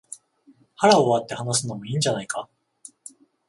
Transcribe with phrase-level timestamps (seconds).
[0.77, 2.49] 腹を割って話すのもいいじゃないか